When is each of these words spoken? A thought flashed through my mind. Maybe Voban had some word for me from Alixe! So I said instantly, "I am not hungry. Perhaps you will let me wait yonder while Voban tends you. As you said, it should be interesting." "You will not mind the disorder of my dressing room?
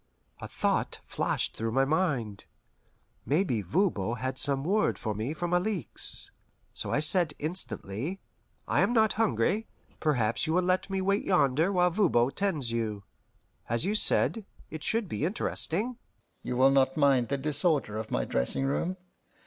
A 0.39 0.47
thought 0.47 0.99
flashed 1.05 1.55
through 1.55 1.73
my 1.73 1.85
mind. 1.85 2.45
Maybe 3.23 3.61
Voban 3.61 4.15
had 4.15 4.39
some 4.39 4.63
word 4.63 4.97
for 4.97 5.13
me 5.13 5.31
from 5.31 5.53
Alixe! 5.53 6.31
So 6.73 6.89
I 6.91 6.99
said 6.99 7.35
instantly, 7.37 8.19
"I 8.67 8.81
am 8.81 8.93
not 8.93 9.13
hungry. 9.13 9.67
Perhaps 9.99 10.47
you 10.47 10.53
will 10.53 10.63
let 10.63 10.89
me 10.89 11.01
wait 11.01 11.23
yonder 11.23 11.71
while 11.71 11.91
Voban 11.91 12.31
tends 12.31 12.71
you. 12.71 13.03
As 13.69 13.85
you 13.85 13.93
said, 13.93 14.43
it 14.71 14.83
should 14.83 15.07
be 15.07 15.23
interesting." 15.23 15.97
"You 16.41 16.57
will 16.57 16.71
not 16.71 16.97
mind 16.97 17.27
the 17.27 17.37
disorder 17.37 17.95
of 17.99 18.09
my 18.09 18.25
dressing 18.25 18.65
room? 18.65 18.97